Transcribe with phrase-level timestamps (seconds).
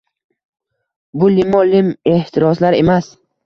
[1.21, 3.17] Bu limmo-lim ehtiroslar emas.